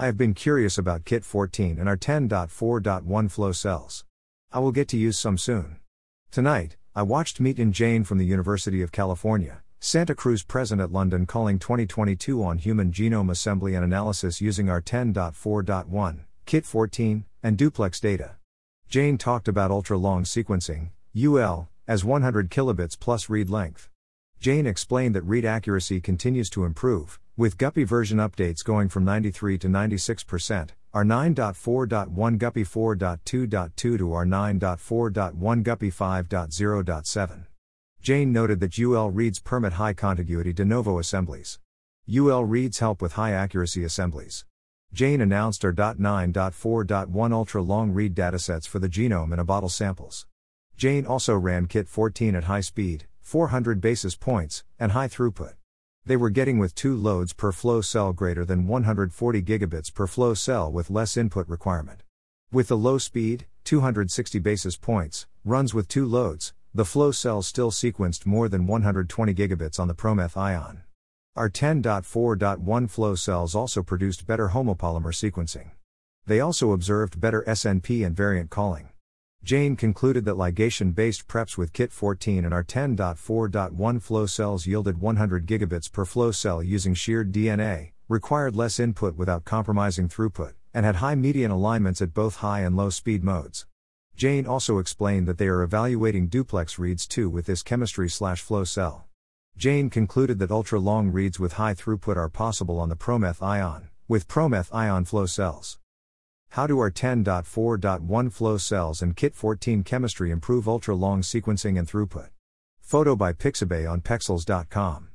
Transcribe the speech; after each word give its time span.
I 0.00 0.06
have 0.06 0.16
been 0.16 0.32
curious 0.32 0.78
about 0.78 1.04
Kit 1.04 1.26
14 1.26 1.78
and 1.78 1.86
R10.4.1 1.86 3.30
flow 3.30 3.52
cells. 3.52 4.06
I 4.50 4.58
will 4.58 4.72
get 4.72 4.88
to 4.88 4.96
use 4.96 5.18
some 5.18 5.36
soon. 5.36 5.76
Tonight, 6.30 6.78
I 6.96 7.02
watched 7.02 7.38
Miten 7.38 7.70
Jain 7.70 8.04
from 8.04 8.16
the 8.16 8.24
University 8.24 8.80
of 8.80 8.92
California, 8.92 9.60
Santa 9.78 10.14
Cruz 10.14 10.42
present 10.42 10.80
at 10.80 10.90
London 10.90 11.26
calling 11.26 11.58
2022 11.58 12.42
on 12.42 12.56
human 12.56 12.92
genome 12.92 13.30
assembly 13.30 13.74
and 13.74 13.84
analysis 13.84 14.40
using 14.40 14.68
R10.4.1, 14.68 16.20
Kit 16.46 16.64
14, 16.64 17.26
and 17.42 17.58
duplex 17.58 18.00
data. 18.00 18.36
Jain 18.88 19.18
talked 19.18 19.48
about 19.48 19.70
ultra 19.70 19.98
long 19.98 20.24
sequencing, 20.24 20.92
UL, 21.14 21.68
as 21.86 22.06
100 22.06 22.50
kilobits 22.50 22.98
plus 22.98 23.28
read 23.28 23.50
length. 23.50 23.90
Jain 24.40 24.66
explained 24.66 25.14
that 25.14 25.22
read 25.24 25.44
accuracy 25.44 26.00
continues 26.00 26.48
to 26.48 26.64
improve, 26.64 27.20
with 27.36 27.58
Guppy 27.58 27.84
version 27.84 28.16
updates 28.16 28.64
going 28.64 28.88
from 28.88 29.04
93 29.04 29.58
to 29.58 29.68
96%, 29.68 30.70
R9.4.1 30.94 32.38
Guppy 32.38 32.64
4.2.2 32.64 33.76
to 33.76 33.98
R9.4.1 33.98 35.62
Guppy 35.62 35.90
5.0.7. 35.90 37.46
Jain 38.00 38.32
noted 38.32 38.60
that 38.60 38.78
UL 38.78 39.10
reads 39.10 39.40
permit 39.40 39.74
high 39.74 39.92
contiguity 39.92 40.54
de 40.54 40.64
novo 40.64 40.98
assemblies. 40.98 41.58
UL 42.10 42.46
reads 42.46 42.78
help 42.78 43.02
with 43.02 43.12
high 43.12 43.32
accuracy 43.32 43.84
assemblies. 43.84 44.46
Jain 44.90 45.20
announced 45.20 45.60
R9.4.1 45.60 47.32
ultra 47.32 47.60
long 47.60 47.92
read 47.92 48.14
datasets 48.14 48.66
for 48.66 48.78
the 48.78 48.88
genome 48.88 49.34
in 49.34 49.38
a 49.38 49.44
bottle 49.44 49.68
samples. 49.68 50.26
Jain 50.78 51.04
also 51.04 51.36
ran 51.36 51.66
Kit 51.66 51.86
14 51.86 52.34
at 52.34 52.44
high 52.44 52.62
speed, 52.62 53.06
400 53.20 53.80
basis 53.80 54.16
points, 54.16 54.64
and 54.78 54.92
high 54.92 55.08
throughput. 55.08 55.54
They 56.04 56.16
were 56.16 56.30
getting 56.30 56.58
with 56.58 56.74
two 56.74 56.96
loads 56.96 57.32
per 57.32 57.52
flow 57.52 57.80
cell 57.80 58.12
greater 58.12 58.44
than 58.44 58.66
140 58.66 59.42
gigabits 59.42 59.92
per 59.92 60.06
flow 60.06 60.34
cell 60.34 60.70
with 60.70 60.90
less 60.90 61.16
input 61.16 61.48
requirement. 61.48 62.02
With 62.52 62.68
the 62.68 62.76
low 62.76 62.98
speed, 62.98 63.46
260 63.64 64.38
basis 64.38 64.76
points, 64.76 65.26
runs 65.44 65.72
with 65.72 65.88
two 65.88 66.06
loads, 66.06 66.52
the 66.74 66.84
flow 66.84 67.10
cell 67.10 67.42
still 67.42 67.70
sequenced 67.70 68.26
more 68.26 68.48
than 68.48 68.66
120 68.66 69.34
gigabits 69.34 69.80
on 69.80 69.88
the 69.88 69.94
PromethION. 69.94 70.82
Our 71.36 71.48
10.4.1 71.48 72.90
flow 72.90 73.14
cells 73.14 73.54
also 73.54 73.82
produced 73.82 74.26
better 74.26 74.48
homopolymer 74.48 75.14
sequencing. 75.14 75.70
They 76.26 76.40
also 76.40 76.72
observed 76.72 77.20
better 77.20 77.42
SNP 77.46 78.04
and 78.04 78.14
variant 78.14 78.50
calling. 78.50 78.89
Jain 79.42 79.74
concluded 79.74 80.26
that 80.26 80.36
ligation 80.36 80.94
based 80.94 81.26
preps 81.26 81.56
with 81.56 81.72
Kit 81.72 81.92
14 81.92 82.44
and 82.44 82.52
R10.4.1 82.52 84.02
flow 84.02 84.26
cells 84.26 84.66
yielded 84.66 85.00
100 85.00 85.46
gigabits 85.46 85.90
per 85.90 86.04
flow 86.04 86.30
cell 86.30 86.62
using 86.62 86.92
sheared 86.92 87.32
DNA, 87.32 87.92
required 88.08 88.54
less 88.54 88.78
input 88.78 89.16
without 89.16 89.46
compromising 89.46 90.08
throughput, 90.08 90.52
and 90.74 90.84
had 90.84 90.96
high 90.96 91.14
median 91.14 91.50
alignments 91.50 92.02
at 92.02 92.12
both 92.12 92.36
high 92.36 92.60
and 92.60 92.76
low 92.76 92.90
speed 92.90 93.24
modes. 93.24 93.66
Jain 94.14 94.46
also 94.46 94.78
explained 94.78 95.26
that 95.26 95.38
they 95.38 95.48
are 95.48 95.62
evaluating 95.62 96.28
duplex 96.28 96.78
reads 96.78 97.06
too 97.06 97.30
with 97.30 97.46
this 97.46 97.62
chemistry 97.62 98.10
slash 98.10 98.42
flow 98.42 98.64
cell. 98.64 99.06
Jain 99.56 99.88
concluded 99.88 100.38
that 100.38 100.50
ultra 100.50 100.78
long 100.78 101.10
reads 101.10 101.40
with 101.40 101.54
high 101.54 101.74
throughput 101.74 102.16
are 102.16 102.28
possible 102.28 102.78
on 102.78 102.90
the 102.90 102.96
PromethION, 102.96 103.88
with 104.06 104.28
PromethION 104.28 105.08
flow 105.08 105.24
cells. 105.24 105.78
How 106.50 106.66
do 106.66 106.76
R10.4.1 106.76 108.32
flow 108.32 108.56
cells 108.58 109.02
and 109.02 109.16
Kit 109.16 109.34
14 109.36 109.84
chemistry 109.84 110.32
improve 110.32 110.68
ultra 110.68 110.96
long 110.96 111.22
sequencing 111.22 111.78
and 111.78 111.88
throughput? 111.88 112.30
Photo 112.80 113.14
by 113.14 113.32
Pixabay 113.32 113.88
on 113.88 114.00
Pexels.com. 114.00 115.08